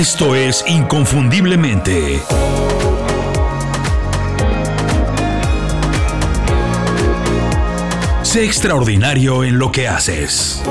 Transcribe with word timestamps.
Esto 0.00 0.34
es 0.34 0.64
Inconfundiblemente. 0.66 2.22
Sé 8.22 8.46
extraordinario 8.46 9.44
en 9.44 9.58
lo 9.58 9.70
que 9.70 9.88
haces. 9.88 10.62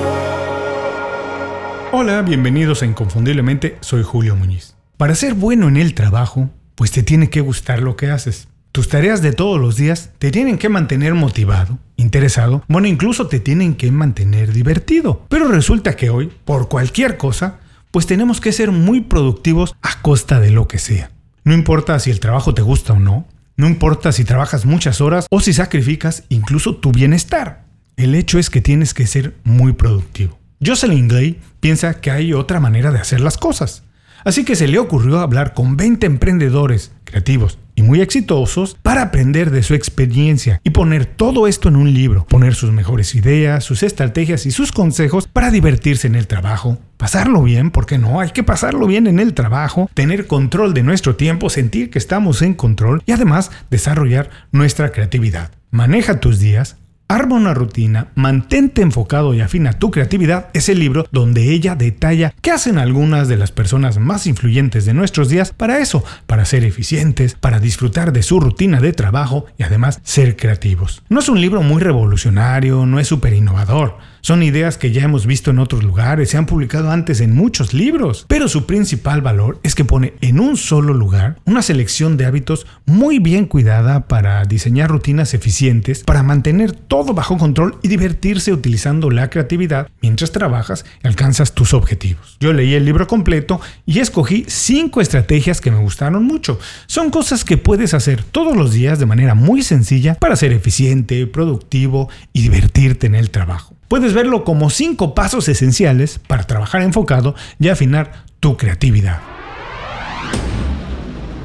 Hola, 1.91 2.23
bienvenidos 2.23 2.81
a 2.81 2.87
Inconfundiblemente, 2.87 3.77
soy 3.81 4.01
Julio 4.01 4.35
Muñiz. 4.35 4.73
Para 4.97 5.13
ser 5.13 5.35
bueno 5.35 5.67
en 5.67 5.77
el 5.77 5.93
trabajo, 5.93 6.49
pues 6.73 6.89
te 6.89 7.03
tiene 7.03 7.29
que 7.29 7.41
gustar 7.41 7.83
lo 7.83 7.95
que 7.95 8.09
haces. 8.09 8.47
Tus 8.71 8.89
tareas 8.89 9.21
de 9.21 9.33
todos 9.33 9.61
los 9.61 9.75
días 9.75 10.09
te 10.17 10.31
tienen 10.31 10.57
que 10.57 10.69
mantener 10.69 11.13
motivado, 11.13 11.77
interesado, 11.97 12.63
bueno, 12.67 12.87
incluso 12.87 13.27
te 13.27 13.39
tienen 13.39 13.75
que 13.75 13.91
mantener 13.91 14.53
divertido. 14.53 15.27
Pero 15.29 15.49
resulta 15.49 15.95
que 15.95 16.09
hoy, 16.09 16.31
por 16.45 16.67
cualquier 16.67 17.17
cosa, 17.17 17.59
pues 17.91 18.05
tenemos 18.05 18.41
que 18.41 18.51
ser 18.51 18.71
muy 18.71 19.01
productivos 19.01 19.75
a 19.81 20.01
costa 20.01 20.39
de 20.39 20.51
lo 20.51 20.67
que 20.67 20.79
sea. 20.79 21.11
No 21.43 21.53
importa 21.53 21.99
si 21.99 22.11
el 22.11 22.19
trabajo 22.19 22.53
te 22.53 22.61
gusta 22.61 22.93
o 22.93 22.99
no, 22.99 23.27
no 23.57 23.67
importa 23.67 24.11
si 24.11 24.23
trabajas 24.23 24.65
muchas 24.65 25.01
horas 25.01 25.27
o 25.29 25.39
si 25.39 25.53
sacrificas 25.53 26.23
incluso 26.29 26.75
tu 26.77 26.91
bienestar. 26.91 27.65
El 27.97 28.15
hecho 28.15 28.39
es 28.39 28.49
que 28.49 28.61
tienes 28.61 28.93
que 28.93 29.07
ser 29.07 29.35
muy 29.43 29.73
productivo. 29.73 30.39
Jocelyn 30.65 31.07
Glay 31.07 31.39
piensa 31.59 31.99
que 31.99 32.11
hay 32.11 32.33
otra 32.33 32.59
manera 32.59 32.91
de 32.91 32.99
hacer 32.99 33.21
las 33.21 33.37
cosas. 33.37 33.83
Así 34.23 34.43
que 34.45 34.55
se 34.55 34.67
le 34.67 34.79
ocurrió 34.79 35.19
hablar 35.19 35.53
con 35.53 35.77
20 35.77 36.05
emprendedores 36.05 36.91
creativos 37.05 37.57
y 37.79 37.81
muy 37.81 38.01
exitosos 38.01 38.75
para 38.83 39.01
aprender 39.03 39.51
de 39.51 39.63
su 39.63 39.73
experiencia 39.73 40.59
y 40.65 40.71
poner 40.71 41.05
todo 41.05 41.47
esto 41.47 41.69
en 41.69 41.77
un 41.77 41.93
libro, 41.93 42.25
poner 42.25 42.53
sus 42.53 42.73
mejores 42.73 43.15
ideas, 43.15 43.63
sus 43.63 43.83
estrategias 43.83 44.45
y 44.45 44.51
sus 44.51 44.73
consejos 44.73 45.27
para 45.27 45.49
divertirse 45.49 46.05
en 46.05 46.15
el 46.15 46.27
trabajo, 46.27 46.77
pasarlo 46.97 47.41
bien, 47.41 47.71
porque 47.71 47.97
no, 47.97 48.19
hay 48.19 48.31
que 48.31 48.43
pasarlo 48.43 48.85
bien 48.85 49.07
en 49.07 49.17
el 49.17 49.33
trabajo, 49.33 49.89
tener 49.93 50.27
control 50.27 50.73
de 50.73 50.83
nuestro 50.83 51.15
tiempo, 51.15 51.49
sentir 51.49 51.89
que 51.89 51.99
estamos 51.99 52.41
en 52.41 52.53
control 52.53 53.01
y 53.05 53.13
además 53.13 53.49
desarrollar 53.71 54.29
nuestra 54.51 54.91
creatividad. 54.91 55.51
Maneja 55.71 56.19
tus 56.19 56.39
días, 56.39 56.75
Arma 57.11 57.37
una 57.37 57.55
rutina, 57.55 58.09
mantente 58.13 58.83
enfocado 58.83 59.33
y 59.33 59.41
afina 59.41 59.73
tu 59.73 59.89
creatividad 59.89 60.49
es 60.53 60.69
el 60.69 60.77
libro 60.77 61.07
donde 61.11 61.51
ella 61.51 61.73
detalla 61.73 62.35
qué 62.39 62.51
hacen 62.51 62.77
algunas 62.77 63.27
de 63.27 63.35
las 63.35 63.51
personas 63.51 63.97
más 63.97 64.27
influyentes 64.27 64.85
de 64.85 64.93
nuestros 64.93 65.27
días 65.27 65.51
para 65.51 65.79
eso, 65.79 66.03
para 66.27 66.45
ser 66.45 66.63
eficientes, 66.63 67.33
para 67.33 67.59
disfrutar 67.59 68.13
de 68.13 68.21
su 68.21 68.39
rutina 68.39 68.79
de 68.79 68.93
trabajo 68.93 69.47
y 69.57 69.63
además 69.63 70.01
ser 70.03 70.35
creativos. 70.35 71.01
No 71.09 71.21
es 71.21 71.29
un 71.29 71.41
libro 71.41 71.63
muy 71.63 71.81
revolucionario, 71.81 72.85
no 72.85 72.99
es 72.99 73.07
súper 73.07 73.33
innovador, 73.33 73.97
son 74.21 74.43
ideas 74.43 74.77
que 74.77 74.91
ya 74.91 75.03
hemos 75.03 75.25
visto 75.25 75.51
en 75.51 75.59
otros 75.59 75.83
lugares, 75.83 76.29
se 76.29 76.37
han 76.37 76.45
publicado 76.45 76.91
antes 76.91 77.21
en 77.21 77.35
muchos 77.35 77.73
libros, 77.73 78.25
pero 78.27 78.47
su 78.47 78.65
principal 78.65 79.21
valor 79.21 79.59
es 79.63 79.75
que 79.75 79.85
pone 79.85 80.13
en 80.21 80.39
un 80.39 80.57
solo 80.57 80.93
lugar 80.93 81.37
una 81.45 81.61
selección 81.61 82.17
de 82.17 82.25
hábitos 82.25 82.67
muy 82.85 83.19
bien 83.19 83.45
cuidada 83.45 84.07
para 84.07 84.43
diseñar 84.45 84.89
rutinas 84.89 85.33
eficientes, 85.33 86.03
para 86.03 86.23
mantener 86.23 86.71
todo 86.71 87.13
bajo 87.13 87.37
control 87.37 87.77
y 87.81 87.87
divertirse 87.87 88.51
utilizando 88.51 89.09
la 89.09 89.29
creatividad 89.29 89.89
mientras 90.01 90.31
trabajas 90.31 90.85
y 91.03 91.07
alcanzas 91.07 91.53
tus 91.53 91.73
objetivos. 91.73 92.37
Yo 92.39 92.53
leí 92.53 92.73
el 92.73 92.85
libro 92.85 93.07
completo 93.07 93.61
y 93.85 93.99
escogí 93.99 94.45
cinco 94.47 95.01
estrategias 95.01 95.61
que 95.61 95.71
me 95.71 95.79
gustaron 95.79 96.23
mucho. 96.23 96.59
Son 96.87 97.09
cosas 97.09 97.43
que 97.43 97.57
puedes 97.57 97.93
hacer 97.93 98.23
todos 98.23 98.55
los 98.55 98.73
días 98.73 98.99
de 98.99 99.05
manera 99.05 99.35
muy 99.35 99.61
sencilla 99.61 100.15
para 100.15 100.35
ser 100.35 100.51
eficiente, 100.51 101.27
productivo 101.27 102.09
y 102.33 102.41
divertirte 102.41 103.07
en 103.07 103.15
el 103.15 103.29
trabajo. 103.29 103.75
Puedes 103.87 104.08
verlo 104.13 104.43
como 104.43 104.69
cinco 104.69 105.13
pasos 105.15 105.47
esenciales 105.47 106.19
para 106.27 106.43
trabajar 106.43 106.81
enfocado 106.81 107.35
y 107.59 107.69
afinar 107.69 108.23
tu 108.39 108.57
creatividad. 108.57 109.19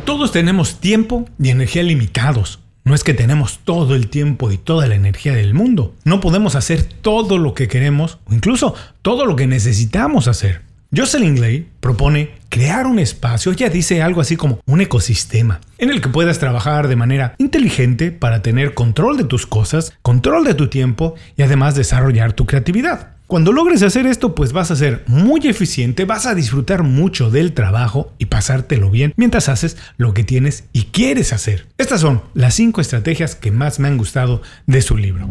Todos 0.05 0.33
tenemos 0.33 0.81
tiempo 0.81 1.27
y 1.39 1.49
energía 1.49 1.83
limitados. 1.83 2.61
No 2.85 2.95
es 2.95 3.03
que 3.03 3.15
tenemos 3.15 3.61
todo 3.65 3.95
el 3.95 4.09
tiempo 4.09 4.51
y 4.51 4.59
toda 4.59 4.87
la 4.87 4.95
energía 4.95 5.33
del 5.33 5.55
mundo. 5.55 5.95
No 6.05 6.21
podemos 6.21 6.55
hacer 6.55 6.83
todo 6.83 7.39
lo 7.39 7.55
que 7.55 7.69
queremos 7.69 8.19
o 8.27 8.35
incluso 8.35 8.75
todo 9.01 9.25
lo 9.25 9.37
que 9.37 9.47
necesitamos 9.47 10.29
hacer. 10.29 10.64
Jocelyn 10.97 11.35
Glay 11.35 11.67
propone 11.81 12.31
crear 12.49 12.87
un 12.87 13.01
espacio, 13.01 13.51
ella 13.51 13.69
dice 13.69 14.01
algo 14.01 14.21
así 14.21 14.37
como 14.37 14.61
un 14.67 14.81
ecosistema, 14.81 15.61
en 15.79 15.91
el 15.91 16.01
que 16.01 16.09
puedas 16.09 16.39
trabajar 16.39 16.87
de 16.87 16.95
manera 16.95 17.35
inteligente 17.39 18.13
para 18.13 18.43
tener 18.43 18.75
control 18.75 19.17
de 19.17 19.25
tus 19.25 19.45
cosas, 19.45 19.93
control 20.03 20.45
de 20.45 20.55
tu 20.55 20.69
tiempo 20.69 21.17
y 21.37 21.43
además 21.43 21.75
desarrollar 21.75 22.33
tu 22.33 22.47
creatividad. 22.47 23.15
Cuando 23.27 23.53
logres 23.53 23.83
hacer 23.83 24.07
esto, 24.07 24.35
pues 24.35 24.53
vas 24.53 24.71
a 24.71 24.77
ser 24.77 25.03
muy 25.07 25.41
eficiente, 25.49 26.05
vas 26.05 26.27
a 26.27 26.35
disfrutar 26.35 26.85
mucho 26.85 27.31
del 27.31 27.55
trabajo 27.55 28.13
y 28.19 28.27
pasártelo 28.27 28.91
bien 28.91 29.15
mientras 29.17 29.49
haces 29.49 29.77
lo 29.97 30.15
que 30.15 30.23
tienes 30.23 30.65
y 30.73 30.85
quieres 30.85 31.33
hacer. 31.33 31.67
Estas 31.79 32.03
son 32.03 32.23
las 32.35 32.55
5 32.55 32.81
estrategias 32.81 33.35
que 33.35 33.51
más 33.51 33.81
me 33.81 33.89
han 33.89 33.97
gustado 33.97 34.43
de 34.67 34.83
su 34.83 34.97
libro. 34.97 35.27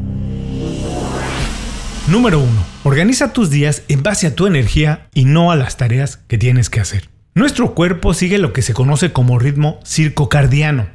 Número 2.08 2.40
1. 2.40 2.50
Organiza 2.84 3.32
tus 3.32 3.50
días 3.50 3.84
en 3.88 4.04
base 4.04 4.28
a 4.28 4.36
tu 4.36 4.46
energía 4.46 5.08
y 5.14 5.24
no 5.24 5.52
a 5.52 5.56
las 5.56 5.78
tareas 5.78 6.18
que 6.18 6.38
tienes 6.38 6.70
que 6.70 6.82
hacer. 6.82 7.10
Nuestro 7.34 7.74
cuerpo 7.74 8.14
sigue 8.14 8.40
lo 8.40 8.52
que 8.52 8.62
se 8.62 8.74
conoce 8.74 9.14
como 9.14 9.40
ritmo 9.40 9.80
circocardiano, 9.86 10.88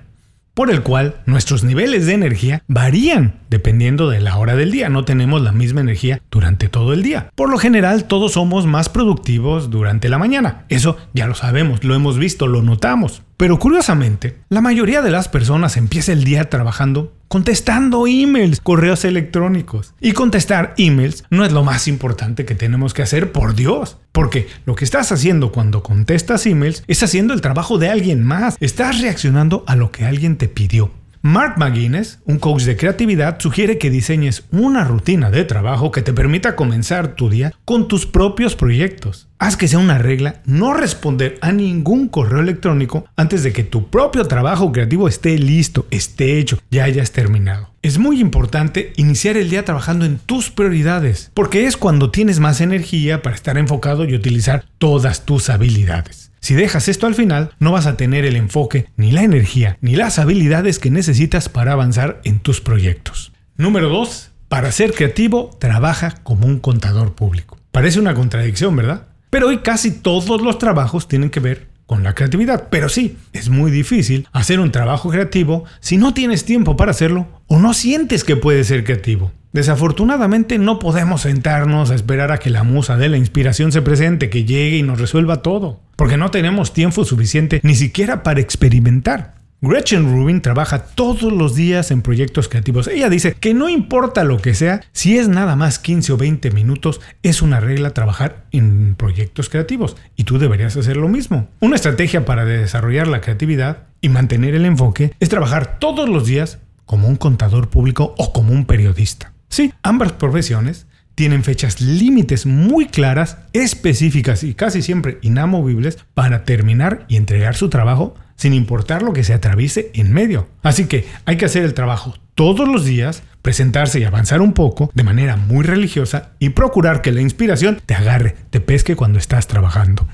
por 0.53 0.71
el 0.71 0.83
cual 0.83 1.23
nuestros 1.25 1.65
niveles 1.65 2.05
de 2.05 2.13
energía 2.13 2.63
varían 2.69 3.41
dependiendo 3.49 4.11
de 4.11 4.21
la 4.21 4.37
hora 4.37 4.55
del 4.55 4.71
día. 4.71 4.91
No 4.91 5.07
tenemos 5.07 5.41
la 5.41 5.53
misma 5.53 5.81
energía 5.81 6.21
durante 6.31 6.69
todo 6.69 6.93
el 6.93 7.03
día. 7.03 7.31
Por 7.35 7.49
lo 7.49 7.57
general, 7.57 8.05
todos 8.05 8.33
somos 8.33 8.67
más 8.67 8.91
productivos 8.91 9.71
durante 9.71 10.11
la 10.11 10.19
mañana. 10.19 10.67
Eso 10.69 10.99
ya 11.15 11.27
lo 11.27 11.35
sabemos, 11.35 11.85
lo 11.85 11.95
hemos 11.95 12.19
visto, 12.19 12.47
lo 12.47 12.61
notamos. 12.61 13.23
Pero 13.39 13.61
curiosamente, 13.61 14.37
la 14.49 14.61
mayoría 14.61 15.01
de 15.01 15.13
las 15.13 15.29
personas 15.29 15.77
empieza 15.77 16.13
el 16.13 16.25
día 16.25 16.51
trabajando 16.51 17.15
contestando 17.29 18.09
emails, 18.09 18.61
correos 18.61 19.05
electrónicos. 19.05 19.95
Y 20.01 20.11
contestar 20.11 20.75
emails 20.77 21.23
no 21.31 21.45
es 21.45 21.53
lo 21.53 21.63
más 21.63 21.87
importante 21.87 22.45
que 22.45 22.57
tenemos 22.57 22.95
que 22.95 23.03
hacer, 23.03 23.31
por 23.31 23.55
Dios. 23.55 23.99
Porque 24.11 24.49
lo 24.67 24.75
que 24.75 24.85
estás 24.85 25.13
haciendo 25.13 25.53
cuando 25.53 25.85
contestas 25.85 26.47
emails 26.47 26.83
es 26.89 27.01
haciendo 27.05 27.33
el 27.33 27.41
trabajo 27.41 27.79
de 27.79 27.91
alguien 27.91 28.25
más. 28.25 28.57
Estás 28.59 29.01
reaccionando 29.01 29.63
a 29.69 29.77
lo 29.77 29.93
que 29.93 30.05
alguien 30.05 30.37
te 30.37 30.49
pidió. 30.49 30.91
Mark 31.23 31.55
McGuinness, 31.59 32.19
un 32.25 32.41
coach 32.41 32.63
de 32.63 32.77
creatividad, 32.77 33.39
sugiere 33.39 33.79
que 33.79 33.91
diseñes 33.91 34.45
una 34.51 34.83
rutina 34.83 35.31
de 35.31 35.45
trabajo 35.45 35.93
que 35.93 36.03
te 36.03 36.13
permita 36.13 36.57
comenzar 36.57 37.15
tu 37.15 37.29
día 37.31 37.53
con 37.65 37.87
tus 37.87 38.05
propios 38.07 38.57
proyectos. 38.57 39.28
Haz 39.41 39.57
que 39.57 39.69
sea 39.69 39.79
una 39.79 39.99
regla 39.99 40.41
no 40.47 40.75
responder 40.75 41.39
a 41.43 41.53
ningún 41.53 42.09
correo 42.09 42.41
electrónico 42.41 43.07
antes 43.15 43.45
de 43.45 43.53
que 43.53 43.63
tu 43.63 43.89
propio 43.89 44.25
trabajo 44.27 44.73
creativo 44.73 45.07
esté 45.07 45.39
listo, 45.39 45.87
esté 45.93 46.41
hecho, 46.41 46.59
ya 46.73 46.85
hayas 46.85 47.13
terminado. 47.13 47.71
Es 47.81 47.99
muy 47.99 48.21
importante 48.21 48.93
iniciar 48.97 49.37
el 49.37 49.49
día 49.49 49.65
trabajando 49.65 50.05
en 50.05 50.19
tus 50.19 50.51
prioridades, 50.51 51.31
porque 51.35 51.67
es 51.67 51.77
cuando 51.77 52.11
tienes 52.11 52.41
más 52.41 52.61
energía 52.61 53.23
para 53.23 53.37
estar 53.37 53.59
enfocado 53.59 54.05
y 54.05 54.15
utilizar 54.17 54.65
todas 54.79 55.25
tus 55.25 55.51
habilidades. 55.51 56.33
Si 56.41 56.55
dejas 56.55 56.89
esto 56.89 57.07
al 57.07 57.15
final, 57.15 57.53
no 57.61 57.71
vas 57.71 57.87
a 57.87 57.97
tener 57.97 58.25
el 58.25 58.35
enfoque, 58.35 58.89
ni 58.97 59.13
la 59.13 59.23
energía, 59.23 59.79
ni 59.81 59.95
las 59.95 60.19
habilidades 60.19 60.81
que 60.81 60.91
necesitas 60.91 61.49
para 61.49 61.73
avanzar 61.73 62.21
en 62.25 62.41
tus 62.41 62.61
proyectos. 62.61 63.33
Número 63.57 63.89
2. 63.89 64.33
Para 64.49 64.73
ser 64.73 64.95
creativo, 64.95 65.51
trabaja 65.61 66.11
como 66.25 66.47
un 66.47 66.59
contador 66.59 67.15
público. 67.15 67.57
Parece 67.71 68.01
una 68.01 68.15
contradicción, 68.15 68.75
¿verdad? 68.75 69.07
Pero 69.31 69.49
hoy 69.49 69.59
casi 69.59 69.91
todos 69.91 70.41
los 70.41 70.59
trabajos 70.59 71.09
tienen 71.09 71.31
que 71.31 71.41
ver 71.41 71.69
con 71.87 72.03
la 72.03 72.15
creatividad. 72.15 72.69
Pero 72.71 72.89
sí, 72.89 73.17
es 73.33 73.49
muy 73.49 73.71
difícil 73.71 74.29
hacer 74.33 74.61
un 74.61 74.71
trabajo 74.71 75.11
creativo 75.11 75.65
si 75.81 75.97
no 75.97 76.15
tienes 76.15 76.45
tiempo 76.45 76.77
para 76.77 76.91
hacerlo 76.91 77.27
o 77.47 77.59
no 77.59 77.75
sientes 77.75 78.25
que 78.25 78.37
puedes 78.37 78.67
ser 78.67 78.85
creativo. 78.85 79.33
Desafortunadamente 79.53 80.59
no 80.59 80.79
podemos 80.79 81.23
sentarnos 81.23 81.91
a 81.91 81.95
esperar 81.95 82.31
a 82.31 82.39
que 82.39 82.51
la 82.51 82.63
musa 82.63 82.99
de 82.99 83.09
la 83.09 83.17
inspiración 83.17 83.73
se 83.73 83.81
presente, 83.81 84.29
que 84.29 84.45
llegue 84.45 84.77
y 84.77 84.83
nos 84.83 85.01
resuelva 85.01 85.41
todo, 85.41 85.81
porque 85.97 86.19
no 86.19 86.31
tenemos 86.31 86.75
tiempo 86.75 87.05
suficiente 87.07 87.61
ni 87.63 87.75
siquiera 87.75 88.23
para 88.23 88.41
experimentar. 88.41 89.38
Gretchen 89.61 90.13
Rubin 90.13 90.41
trabaja 90.41 90.79
todos 90.79 91.33
los 91.33 91.57
días 91.57 91.91
en 91.91 92.03
proyectos 92.03 92.49
creativos. 92.49 92.87
Ella 92.87 93.09
dice 93.09 93.35
que 93.35 93.55
no 93.55 93.69
importa 93.69 94.23
lo 94.23 94.39
que 94.39 94.55
sea, 94.55 94.83
si 94.93 95.19
es 95.19 95.27
nada 95.27 95.57
más 95.57 95.81
15 95.81 96.13
o 96.13 96.17
20 96.17 96.53
minutos, 96.53 97.01
es 97.25 97.43
una 97.43 97.59
regla 97.59 97.91
trabajar 97.91 98.45
en 98.53 98.95
proyectos 98.95 99.49
creativos 99.49 99.97
y 100.15 100.23
tú 100.23 100.39
deberías 100.39 100.77
hacer 100.77 100.97
lo 100.97 101.09
mismo. 101.09 101.49
Una 101.59 101.75
estrategia 101.75 102.25
para 102.25 102.45
desarrollar 102.45 103.09
la 103.09 103.21
creatividad 103.21 103.89
y 104.01 104.11
mantener 104.11 104.55
el 104.55 104.65
enfoque 104.65 105.13
es 105.19 105.29
trabajar 105.29 105.81
todos 105.81 106.09
los 106.09 106.25
días 106.25 106.61
como 106.87 107.09
un 107.09 107.17
contador 107.17 107.69
público 107.69 108.15
o 108.17 108.33
como 108.33 108.53
un 108.53 108.65
periodista. 108.65 109.33
Sí, 109.49 109.73
ambas 109.83 110.13
profesiones 110.13 110.87
tienen 111.17 111.43
fechas 111.43 111.81
límites 111.81 112.47
muy 112.47 112.87
claras, 112.87 113.39
específicas 113.53 114.45
y 114.45 114.55
casi 114.55 114.83
siempre 114.83 115.19
inamovibles 115.23 115.99
para 116.15 116.45
terminar 116.45 117.07
y 117.09 117.17
entregar 117.17 117.57
su 117.57 117.69
trabajo 117.69 118.15
sin 118.39 118.55
importar 118.55 119.03
lo 119.03 119.13
que 119.13 119.25
se 119.25 119.35
atraviese 119.35 119.91
en 119.93 120.15
medio. 120.15 120.49
Así 120.63 120.87
que 120.87 121.07
hay 121.27 121.37
que 121.37 121.45
hacer 121.45 121.65
el 121.65 121.75
trabajo 121.75 122.15
todos 122.35 122.67
los 122.67 122.87
días, 122.87 123.25
presentarse 123.43 124.01
y 124.01 124.05
avanzar 124.05 124.41
un 124.41 124.55
poco 124.55 124.91
de 124.95 125.03
manera 125.03 125.37
muy 125.37 125.65
religiosa 125.65 126.31
y 126.39 126.51
procurar 126.51 127.03
que 127.03 127.13
la 127.13 127.21
inspiración 127.21 127.83
te 127.85 127.95
agarre, 127.95 128.37
te 128.51 128.61
pesque 128.61 128.97
cuando 128.97 129.19
estás 129.19 129.49
trabajando. 129.49 130.07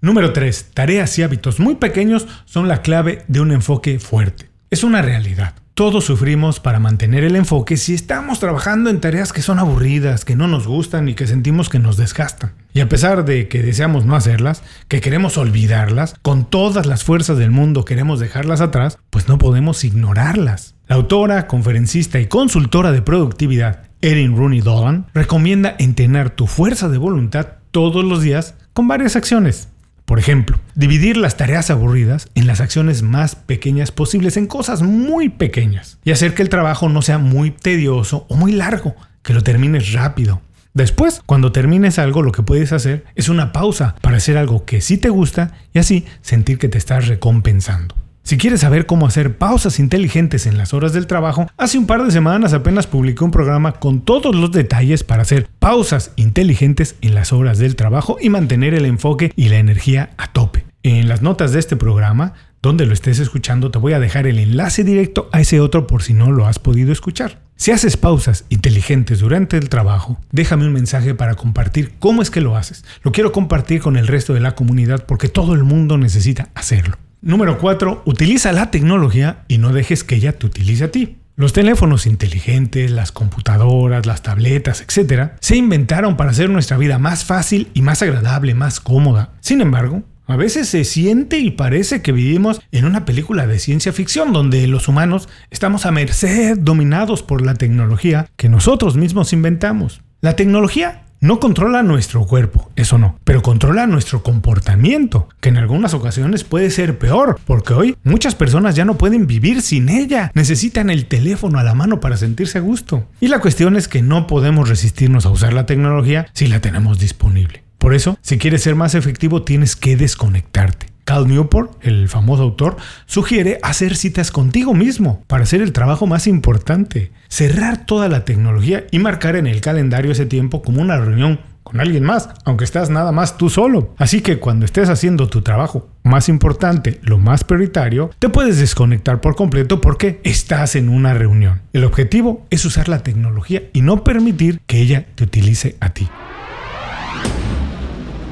Número 0.00 0.32
3. 0.32 0.70
Tareas 0.74 1.18
y 1.18 1.22
hábitos 1.22 1.58
muy 1.60 1.76
pequeños 1.76 2.26
son 2.44 2.68
la 2.68 2.82
clave 2.82 3.24
de 3.28 3.40
un 3.40 3.52
enfoque 3.52 3.98
fuerte. 3.98 4.50
Es 4.70 4.84
una 4.84 5.00
realidad. 5.02 5.54
Todos 5.78 6.06
sufrimos 6.06 6.58
para 6.58 6.80
mantener 6.80 7.22
el 7.22 7.36
enfoque 7.36 7.76
si 7.76 7.94
estamos 7.94 8.40
trabajando 8.40 8.90
en 8.90 9.00
tareas 9.00 9.32
que 9.32 9.42
son 9.42 9.60
aburridas, 9.60 10.24
que 10.24 10.34
no 10.34 10.48
nos 10.48 10.66
gustan 10.66 11.08
y 11.08 11.14
que 11.14 11.28
sentimos 11.28 11.68
que 11.68 11.78
nos 11.78 11.96
desgastan. 11.96 12.50
Y 12.74 12.80
a 12.80 12.88
pesar 12.88 13.24
de 13.24 13.46
que 13.46 13.62
deseamos 13.62 14.04
no 14.04 14.16
hacerlas, 14.16 14.64
que 14.88 15.00
queremos 15.00 15.38
olvidarlas, 15.38 16.16
con 16.20 16.50
todas 16.50 16.86
las 16.86 17.04
fuerzas 17.04 17.38
del 17.38 17.52
mundo 17.52 17.84
queremos 17.84 18.18
dejarlas 18.18 18.60
atrás, 18.60 18.98
pues 19.10 19.28
no 19.28 19.38
podemos 19.38 19.84
ignorarlas. 19.84 20.74
La 20.88 20.96
autora, 20.96 21.46
conferencista 21.46 22.18
y 22.18 22.26
consultora 22.26 22.90
de 22.90 23.02
productividad 23.02 23.84
Erin 24.02 24.36
Rooney 24.36 24.62
Dolan 24.62 25.06
recomienda 25.14 25.76
entrenar 25.78 26.30
tu 26.30 26.48
fuerza 26.48 26.88
de 26.88 26.98
voluntad 26.98 27.50
todos 27.70 28.04
los 28.04 28.20
días 28.20 28.56
con 28.72 28.88
varias 28.88 29.14
acciones. 29.14 29.68
Por 30.08 30.18
ejemplo, 30.18 30.58
dividir 30.74 31.18
las 31.18 31.36
tareas 31.36 31.68
aburridas 31.68 32.30
en 32.34 32.46
las 32.46 32.62
acciones 32.62 33.02
más 33.02 33.34
pequeñas 33.34 33.92
posibles 33.92 34.38
en 34.38 34.46
cosas 34.46 34.80
muy 34.80 35.28
pequeñas 35.28 35.98
y 36.02 36.12
hacer 36.12 36.32
que 36.32 36.40
el 36.40 36.48
trabajo 36.48 36.88
no 36.88 37.02
sea 37.02 37.18
muy 37.18 37.50
tedioso 37.50 38.24
o 38.30 38.34
muy 38.34 38.52
largo, 38.52 38.96
que 39.22 39.34
lo 39.34 39.42
termines 39.42 39.92
rápido. 39.92 40.40
Después, 40.72 41.20
cuando 41.26 41.52
termines 41.52 41.98
algo, 41.98 42.22
lo 42.22 42.32
que 42.32 42.42
puedes 42.42 42.72
hacer 42.72 43.04
es 43.16 43.28
una 43.28 43.52
pausa 43.52 43.96
para 44.00 44.16
hacer 44.16 44.38
algo 44.38 44.64
que 44.64 44.80
sí 44.80 44.96
te 44.96 45.10
gusta 45.10 45.52
y 45.74 45.78
así 45.78 46.06
sentir 46.22 46.56
que 46.56 46.70
te 46.70 46.78
estás 46.78 47.06
recompensando. 47.06 47.94
Si 48.28 48.36
quieres 48.36 48.60
saber 48.60 48.84
cómo 48.84 49.06
hacer 49.06 49.38
pausas 49.38 49.78
inteligentes 49.78 50.44
en 50.44 50.58
las 50.58 50.74
horas 50.74 50.92
del 50.92 51.06
trabajo, 51.06 51.46
hace 51.56 51.78
un 51.78 51.86
par 51.86 52.04
de 52.04 52.10
semanas 52.10 52.52
apenas 52.52 52.86
publiqué 52.86 53.24
un 53.24 53.30
programa 53.30 53.72
con 53.72 54.02
todos 54.02 54.36
los 54.36 54.52
detalles 54.52 55.02
para 55.02 55.22
hacer 55.22 55.48
pausas 55.58 56.12
inteligentes 56.16 56.96
en 57.00 57.14
las 57.14 57.32
horas 57.32 57.56
del 57.56 57.74
trabajo 57.74 58.18
y 58.20 58.28
mantener 58.28 58.74
el 58.74 58.84
enfoque 58.84 59.32
y 59.34 59.48
la 59.48 59.56
energía 59.56 60.10
a 60.18 60.30
tope. 60.30 60.66
En 60.82 61.08
las 61.08 61.22
notas 61.22 61.52
de 61.52 61.58
este 61.58 61.76
programa, 61.76 62.34
donde 62.60 62.84
lo 62.84 62.92
estés 62.92 63.18
escuchando, 63.18 63.70
te 63.70 63.78
voy 63.78 63.94
a 63.94 63.98
dejar 63.98 64.26
el 64.26 64.38
enlace 64.38 64.84
directo 64.84 65.30
a 65.32 65.40
ese 65.40 65.60
otro 65.60 65.86
por 65.86 66.02
si 66.02 66.12
no 66.12 66.30
lo 66.30 66.46
has 66.46 66.58
podido 66.58 66.92
escuchar. 66.92 67.40
Si 67.56 67.70
haces 67.70 67.96
pausas 67.96 68.44
inteligentes 68.50 69.20
durante 69.20 69.56
el 69.56 69.70
trabajo, 69.70 70.20
déjame 70.32 70.66
un 70.66 70.74
mensaje 70.74 71.14
para 71.14 71.34
compartir 71.34 71.94
cómo 71.98 72.20
es 72.20 72.30
que 72.30 72.42
lo 72.42 72.58
haces. 72.58 72.84
Lo 73.02 73.10
quiero 73.10 73.32
compartir 73.32 73.80
con 73.80 73.96
el 73.96 74.06
resto 74.06 74.34
de 74.34 74.40
la 74.40 74.54
comunidad 74.54 75.06
porque 75.06 75.30
todo 75.30 75.54
el 75.54 75.64
mundo 75.64 75.96
necesita 75.96 76.50
hacerlo. 76.54 76.98
Número 77.20 77.58
4. 77.58 78.02
Utiliza 78.04 78.52
la 78.52 78.70
tecnología 78.70 79.44
y 79.48 79.58
no 79.58 79.72
dejes 79.72 80.04
que 80.04 80.14
ella 80.14 80.38
te 80.38 80.46
utilice 80.46 80.84
a 80.84 80.90
ti. 80.92 81.16
Los 81.34 81.52
teléfonos 81.52 82.06
inteligentes, 82.06 82.92
las 82.92 83.10
computadoras, 83.10 84.06
las 84.06 84.22
tabletas, 84.22 84.80
etc., 84.82 85.32
se 85.40 85.56
inventaron 85.56 86.16
para 86.16 86.30
hacer 86.30 86.48
nuestra 86.48 86.76
vida 86.76 86.98
más 86.98 87.24
fácil 87.24 87.70
y 87.74 87.82
más 87.82 88.02
agradable, 88.02 88.54
más 88.54 88.78
cómoda. 88.78 89.32
Sin 89.40 89.60
embargo, 89.60 90.04
a 90.26 90.36
veces 90.36 90.68
se 90.68 90.84
siente 90.84 91.38
y 91.38 91.50
parece 91.50 92.02
que 92.02 92.12
vivimos 92.12 92.60
en 92.70 92.84
una 92.84 93.04
película 93.04 93.46
de 93.46 93.58
ciencia 93.58 93.92
ficción 93.92 94.32
donde 94.32 94.66
los 94.68 94.86
humanos 94.86 95.28
estamos 95.50 95.86
a 95.86 95.90
merced 95.90 96.56
dominados 96.58 97.22
por 97.22 97.44
la 97.44 97.54
tecnología 97.54 98.28
que 98.36 98.48
nosotros 98.48 98.96
mismos 98.96 99.32
inventamos. 99.32 100.02
La 100.20 100.36
tecnología 100.36 101.04
no 101.20 101.40
controla 101.40 101.82
nuestro 101.82 102.24
cuerpo, 102.26 102.70
eso 102.76 102.96
no, 102.98 103.18
pero 103.24 103.42
controla 103.42 103.86
nuestro 103.86 104.22
comportamiento, 104.22 105.28
que 105.40 105.48
en 105.48 105.56
algunas 105.56 105.94
ocasiones 105.94 106.44
puede 106.44 106.70
ser 106.70 106.98
peor, 106.98 107.40
porque 107.44 107.74
hoy 107.74 107.96
muchas 108.04 108.34
personas 108.34 108.76
ya 108.76 108.84
no 108.84 108.98
pueden 108.98 109.26
vivir 109.26 109.62
sin 109.62 109.88
ella, 109.88 110.30
necesitan 110.34 110.90
el 110.90 111.06
teléfono 111.06 111.58
a 111.58 111.64
la 111.64 111.74
mano 111.74 112.00
para 112.00 112.16
sentirse 112.16 112.58
a 112.58 112.62
gusto. 112.62 113.06
Y 113.20 113.28
la 113.28 113.40
cuestión 113.40 113.76
es 113.76 113.88
que 113.88 114.02
no 114.02 114.26
podemos 114.26 114.68
resistirnos 114.68 115.26
a 115.26 115.30
usar 115.30 115.52
la 115.52 115.66
tecnología 115.66 116.28
si 116.34 116.46
la 116.46 116.60
tenemos 116.60 116.98
disponible. 116.98 117.64
Por 117.78 117.94
eso, 117.94 118.18
si 118.22 118.38
quieres 118.38 118.62
ser 118.62 118.74
más 118.74 118.94
efectivo, 118.94 119.42
tienes 119.42 119.76
que 119.76 119.96
desconectarte. 119.96 120.86
Cal 121.08 121.26
Newport, 121.26 121.72
el 121.80 122.06
famoso 122.06 122.42
autor, 122.42 122.76
sugiere 123.06 123.58
hacer 123.62 123.96
citas 123.96 124.30
contigo 124.30 124.74
mismo 124.74 125.24
para 125.26 125.44
hacer 125.44 125.62
el 125.62 125.72
trabajo 125.72 126.06
más 126.06 126.26
importante, 126.26 127.12
cerrar 127.28 127.86
toda 127.86 128.10
la 128.10 128.26
tecnología 128.26 128.84
y 128.90 128.98
marcar 128.98 129.34
en 129.34 129.46
el 129.46 129.62
calendario 129.62 130.12
ese 130.12 130.26
tiempo 130.26 130.60
como 130.60 130.82
una 130.82 130.98
reunión 130.98 131.40
con 131.62 131.80
alguien 131.80 132.04
más, 132.04 132.28
aunque 132.44 132.64
estás 132.64 132.90
nada 132.90 133.10
más 133.10 133.38
tú 133.38 133.48
solo. 133.48 133.94
Así 133.96 134.20
que 134.20 134.38
cuando 134.38 134.66
estés 134.66 134.90
haciendo 134.90 135.28
tu 135.28 135.40
trabajo 135.40 135.88
más 136.02 136.28
importante, 136.28 137.00
lo 137.02 137.16
más 137.16 137.42
prioritario, 137.42 138.10
te 138.18 138.28
puedes 138.28 138.58
desconectar 138.58 139.22
por 139.22 139.34
completo 139.34 139.80
porque 139.80 140.20
estás 140.24 140.76
en 140.76 140.90
una 140.90 141.14
reunión. 141.14 141.62
El 141.72 141.84
objetivo 141.84 142.46
es 142.50 142.66
usar 142.66 142.90
la 142.90 143.02
tecnología 143.02 143.62
y 143.72 143.80
no 143.80 144.04
permitir 144.04 144.60
que 144.66 144.82
ella 144.82 145.06
te 145.14 145.24
utilice 145.24 145.78
a 145.80 145.88
ti. 145.88 146.06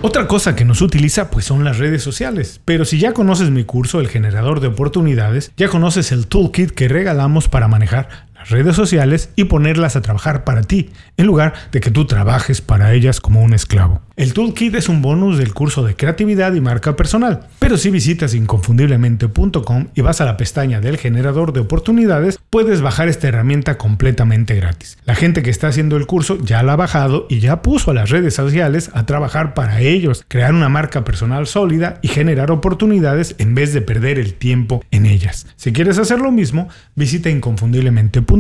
Otra 0.03 0.29
cosa 0.29 0.55
que 0.55 0.65
nos 0.65 0.83
utiliza 0.83 1.31
pues 1.31 1.47
son 1.47 1.65
las 1.65 1.79
redes 1.79 2.03
sociales. 2.03 2.61
Pero 2.65 2.85
si 2.85 2.99
ya 2.99 3.13
conoces 3.13 3.51
mi 3.51 3.65
curso, 3.65 3.99
el 4.01 4.09
generador 4.09 4.61
de 4.61 4.69
oportunidades, 4.69 5.53
ya 5.57 5.69
conoces 5.69 6.13
el 6.13 6.27
toolkit 6.27 6.71
que 6.71 6.89
regalamos 6.89 7.49
para 7.49 7.67
manejar 7.67 8.27
redes 8.49 8.77
sociales 8.77 9.31
y 9.37 9.45
ponerlas 9.45 9.97
a 9.97 10.03
trabajar 10.03 10.45
para 10.45 10.63
ti, 10.63 10.91
en 11.17 11.27
lugar 11.27 11.55
de 11.73 11.81
que 11.81 11.91
tú 11.91 12.07
trabajes 12.07 12.61
para 12.61 12.93
ellas 12.93 13.21
como 13.21 13.43
un 13.43 13.53
esclavo. 13.53 14.03
El 14.17 14.33
Toolkit 14.33 14.75
es 14.75 14.89
un 14.89 15.03
bonus 15.03 15.37
del 15.37 15.53
curso 15.53 15.83
de 15.83 15.95
creatividad 15.95 16.55
y 16.55 16.61
marca 16.61 16.97
personal, 16.97 17.49
pero 17.59 17.77
si 17.77 17.91
visitas 17.91 18.35
inconfundiblemente.com 18.35 19.89
y 19.95 20.01
vas 20.01 20.21
a 20.21 20.25
la 20.25 20.37
pestaña 20.37 20.81
del 20.81 20.97
generador 20.97 21.53
de 21.53 21.61
oportunidades, 21.61 22.39
puedes 22.49 22.81
bajar 22.81 23.09
esta 23.09 23.29
herramienta 23.29 23.77
completamente 23.77 24.55
gratis. 24.55 24.97
La 25.05 25.15
gente 25.15 25.43
que 25.43 25.51
está 25.51 25.69
haciendo 25.69 25.97
el 25.97 26.07
curso 26.07 26.39
ya 26.39 26.63
la 26.63 26.73
ha 26.73 26.77
bajado 26.77 27.27
y 27.29 27.41
ya 27.41 27.61
puso 27.61 27.91
a 27.91 27.95
las 27.95 28.11
redes 28.11 28.35
sociales 28.35 28.91
a 28.95 29.05
trabajar 29.05 29.53
para 29.55 29.81
ellos, 29.81 30.25
crear 30.29 30.55
una 30.55 30.69
marca 30.69 31.05
personal 31.05 31.47
sólida 31.47 31.99
y 32.01 32.09
generar 32.09 32.51
oportunidades 32.51 33.35
en 33.39 33.55
vez 33.55 33.75
de 33.75 33.83
perder 33.83 34.19
el 34.19 34.35
tiempo 34.35 34.83
en 34.91 35.05
ellas. 35.05 35.47
Si 35.57 35.73
quieres 35.73 35.99
hacer 35.99 36.21
lo 36.21 36.33
mismo, 36.33 36.69
visita 36.95 37.29
inconfundiblemente.com 37.29 38.36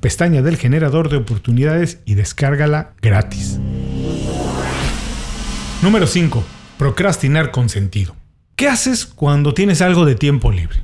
pestaña 0.00 0.42
del 0.42 0.56
generador 0.56 1.08
de 1.08 1.16
oportunidades 1.16 1.98
y 2.04 2.14
descárgala 2.14 2.92
gratis. 3.02 3.58
Número 5.82 6.06
5. 6.06 6.44
Procrastinar 6.78 7.50
con 7.50 7.68
sentido. 7.68 8.16
¿Qué 8.56 8.68
haces 8.68 9.06
cuando 9.06 9.54
tienes 9.54 9.82
algo 9.82 10.04
de 10.06 10.14
tiempo 10.14 10.50
libre? 10.50 10.80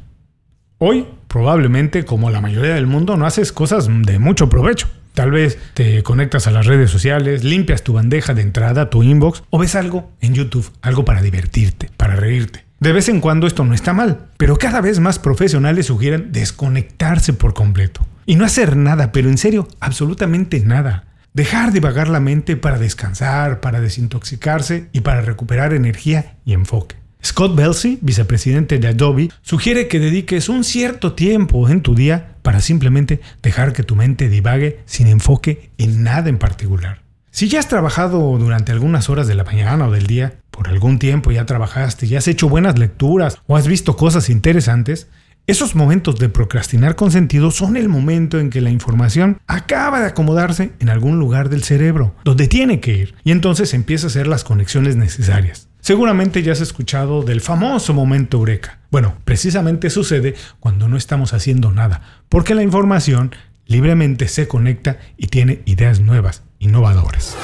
Hoy, 0.79 1.07
probablemente, 1.29 2.05
como 2.05 2.31
la 2.31 2.41
mayoría 2.41 2.75
del 2.75 2.87
mundo, 2.87 3.17
no 3.17 3.25
haces 3.25 3.53
cosas 3.53 3.89
de 3.89 4.19
mucho 4.19 4.49
provecho. 4.49 4.89
Tal 5.15 5.31
vez 5.31 5.59
te 5.75 6.03
conectas 6.03 6.47
a 6.47 6.51
las 6.51 6.67
redes 6.67 6.91
sociales, 6.91 7.45
limpias 7.45 7.83
tu 7.83 7.93
bandeja 7.93 8.35
de 8.35 8.43
entrada, 8.43 8.91
tu 8.91 9.03
inbox, 9.03 9.43
o 9.51 9.59
ves 9.59 9.75
algo 9.75 10.11
en 10.21 10.35
YouTube, 10.35 10.71
algo 10.81 11.05
para 11.05 11.23
divertirte, 11.23 11.91
para 11.97 12.17
reírte. 12.17 12.65
De 12.81 12.93
vez 12.93 13.09
en 13.09 13.21
cuando 13.21 13.47
esto 13.47 13.65
no 13.65 13.75
está 13.75 13.93
mal, 13.93 14.27
pero 14.37 14.57
cada 14.57 14.81
vez 14.81 14.99
más 14.99 15.19
profesionales 15.19 15.87
sugieren 15.87 16.33
desconectarse 16.33 17.33
por 17.33 17.55
completo. 17.55 18.05
Y 18.27 18.37
no 18.37 18.45
hacer 18.45 18.77
nada, 18.77 19.13
pero 19.13 19.29
en 19.29 19.39
serio, 19.39 19.69
absolutamente 19.81 20.61
nada. 20.61 21.05
Dejar 21.35 21.73
divagar 21.73 22.09
la 22.09 22.21
mente 22.21 22.57
para 22.57 22.79
descansar, 22.79 23.61
para 23.61 23.81
desintoxicarse 23.81 24.89
y 24.93 25.01
para 25.01 25.23
recuperar 25.23 25.73
energía 25.73 26.37
y 26.45 26.53
enfoque. 26.53 26.97
Scott 27.25 27.55
Belsey, 27.55 27.99
vicepresidente 28.03 28.79
de 28.79 28.89
Adobe, 28.89 29.31
sugiere 29.43 29.87
que 29.87 30.01
dediques 30.01 30.49
un 30.49 30.65
cierto 30.65 31.13
tiempo 31.13 31.69
en 31.69 31.81
tu 31.81 31.95
día 31.95 32.37
para 32.43 32.61
simplemente 32.61 33.21
dejar 33.43 33.73
que 33.73 33.85
tu 33.85 33.95
mente 33.95 34.29
divague 34.29 34.81
sin 34.87 35.07
enfoque 35.07 35.71
en 35.79 36.03
nada 36.03 36.29
en 36.29 36.39
particular. 36.39 37.03
Si 37.31 37.49
ya 37.49 37.61
has 37.61 37.69
trabajado 37.69 38.37
durante 38.39 38.73
algunas 38.73 39.09
horas 39.09 39.27
de 39.27 39.35
la 39.35 39.45
mañana 39.45 39.87
o 39.87 39.91
del 39.91 40.07
día, 40.07 40.35
por 40.51 40.69
algún 40.69 40.99
tiempo 40.99 41.31
ya 41.31 41.47
trabajaste, 41.47 42.07
ya 42.07 42.19
has 42.19 42.29
hecho 42.29 42.49
buenas 42.49 42.79
lecturas 42.79 43.39
o 43.47 43.57
has 43.57 43.67
visto 43.67 43.97
cosas 43.97 44.29
interesantes, 44.29 45.09
esos 45.49 45.75
momentos 45.75 46.21
de 46.21 46.29
procrastinar 46.29 46.95
con 46.95 47.11
sentido 47.11 47.51
son 47.51 47.77
el 47.77 47.89
momento 47.89 48.39
en 48.39 48.49
que 48.49 48.61
la 48.61 48.71
información 48.71 49.41
acaba 49.49 49.99
de 49.99 50.07
acomodarse 50.07 50.71
en 50.79 50.89
algún 50.89 51.19
lugar 51.19 51.49
del 51.49 51.65
cerebro, 51.65 52.15
donde 52.23 52.47
tiene 52.47 52.79
que 52.79 52.97
ir, 52.97 53.15
y 53.25 53.33
entonces 53.33 53.75
empieza 53.75 54.07
a 54.07 54.11
hacer 54.11 54.29
las 54.29 54.45
conexiones 54.45 54.95
necesarias. 54.95 55.69
Seguramente 55.81 56.45
ya 56.45 56.53
has 56.53 56.61
escuchado 56.61 57.23
del 57.23 57.41
famoso 57.41 57.93
momento 57.93 58.37
eureka. 58.37 58.79
Bueno, 58.93 59.17
precisamente 59.25 59.91
sucede 59.91 60.37
cuando 60.61 60.87
no 60.87 60.97
estamos 60.97 61.33
haciendo 61.33 61.73
nada, 61.73 62.03
porque 62.29 62.55
la 62.55 62.63
información 62.63 63.35
libremente 63.67 64.29
se 64.29 64.47
conecta 64.47 64.99
y 65.17 65.27
tiene 65.27 65.63
ideas 65.65 65.99
nuevas, 65.99 66.45
innovadoras. 66.61 67.37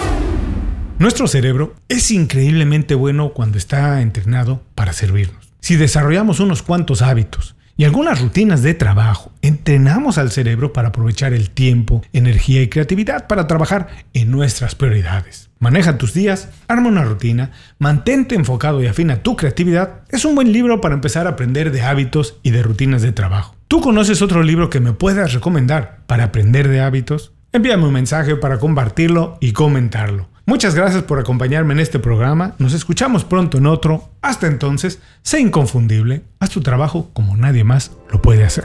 Nuestro 1.00 1.26
cerebro 1.26 1.74
es 1.88 2.12
increíblemente 2.12 2.94
bueno 2.94 3.32
cuando 3.32 3.58
está 3.58 4.00
entrenado 4.02 4.62
para 4.76 4.92
servirnos. 4.92 5.52
Si 5.58 5.74
desarrollamos 5.74 6.38
unos 6.38 6.62
cuantos 6.62 7.02
hábitos 7.02 7.56
y 7.78 7.84
algunas 7.84 8.20
rutinas 8.20 8.62
de 8.62 8.74
trabajo, 8.74 9.30
entrenamos 9.40 10.18
al 10.18 10.32
cerebro 10.32 10.72
para 10.72 10.88
aprovechar 10.88 11.32
el 11.32 11.48
tiempo, 11.50 12.02
energía 12.12 12.60
y 12.60 12.68
creatividad 12.68 13.28
para 13.28 13.46
trabajar 13.46 13.86
en 14.14 14.32
nuestras 14.32 14.74
prioridades. 14.74 15.48
Maneja 15.60 15.96
tus 15.96 16.12
días, 16.12 16.48
arma 16.66 16.88
una 16.88 17.04
rutina, 17.04 17.52
mantente 17.78 18.34
enfocado 18.34 18.82
y 18.82 18.88
afina 18.88 19.22
tu 19.22 19.36
creatividad. 19.36 20.00
Es 20.08 20.24
un 20.24 20.34
buen 20.34 20.52
libro 20.52 20.80
para 20.80 20.96
empezar 20.96 21.28
a 21.28 21.30
aprender 21.30 21.70
de 21.70 21.82
hábitos 21.82 22.40
y 22.42 22.50
de 22.50 22.64
rutinas 22.64 23.00
de 23.00 23.12
trabajo. 23.12 23.54
¿Tú 23.68 23.80
conoces 23.80 24.22
otro 24.22 24.42
libro 24.42 24.70
que 24.70 24.80
me 24.80 24.92
puedas 24.92 25.32
recomendar 25.32 26.00
para 26.08 26.24
aprender 26.24 26.66
de 26.66 26.80
hábitos? 26.80 27.32
Envíame 27.52 27.86
un 27.86 27.92
mensaje 27.92 28.34
para 28.34 28.58
compartirlo 28.58 29.38
y 29.40 29.52
comentarlo. 29.52 30.28
Muchas 30.48 30.74
gracias 30.74 31.02
por 31.02 31.18
acompañarme 31.18 31.74
en 31.74 31.80
este 31.80 31.98
programa. 31.98 32.54
Nos 32.56 32.72
escuchamos 32.72 33.22
pronto 33.22 33.58
en 33.58 33.66
otro. 33.66 34.08
Hasta 34.22 34.46
entonces, 34.46 34.98
sé 35.20 35.40
inconfundible. 35.40 36.22
Haz 36.40 36.48
tu 36.48 36.62
trabajo 36.62 37.10
como 37.12 37.36
nadie 37.36 37.64
más 37.64 37.92
lo 38.10 38.22
puede 38.22 38.44
hacer. 38.44 38.64